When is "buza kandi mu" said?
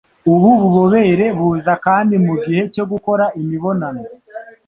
1.37-2.33